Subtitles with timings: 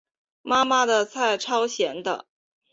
[0.41, 2.25] 妈妈的菜超咸的